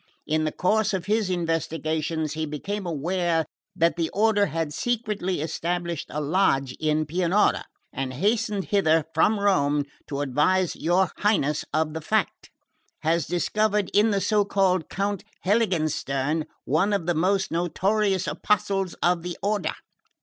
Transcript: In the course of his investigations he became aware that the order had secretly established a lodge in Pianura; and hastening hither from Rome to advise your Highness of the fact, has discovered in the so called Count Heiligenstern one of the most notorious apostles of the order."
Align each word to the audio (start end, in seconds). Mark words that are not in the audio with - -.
In 0.25 0.45
the 0.45 0.51
course 0.51 0.95
of 0.95 1.05
his 1.05 1.29
investigations 1.29 2.33
he 2.33 2.47
became 2.47 2.87
aware 2.87 3.45
that 3.75 3.97
the 3.97 4.09
order 4.15 4.47
had 4.47 4.73
secretly 4.73 5.41
established 5.41 6.07
a 6.09 6.19
lodge 6.19 6.75
in 6.79 7.05
Pianura; 7.05 7.65
and 7.93 8.11
hastening 8.15 8.63
hither 8.63 9.03
from 9.13 9.39
Rome 9.39 9.83
to 10.07 10.21
advise 10.21 10.75
your 10.75 11.11
Highness 11.17 11.65
of 11.71 11.93
the 11.93 12.01
fact, 12.01 12.49
has 13.03 13.27
discovered 13.27 13.91
in 13.93 14.09
the 14.09 14.21
so 14.21 14.43
called 14.43 14.89
Count 14.89 15.23
Heiligenstern 15.45 16.45
one 16.65 16.93
of 16.93 17.05
the 17.05 17.13
most 17.13 17.51
notorious 17.51 18.25
apostles 18.25 18.95
of 19.03 19.21
the 19.21 19.37
order." 19.43 19.75